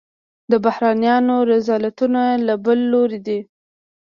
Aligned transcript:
د 0.51 0.53
بهرنیانو 0.65 1.35
رذالتونه 1.51 2.21
له 2.47 2.55
بل 2.65 2.79
لوري 2.93 3.19
دي. 3.27 3.39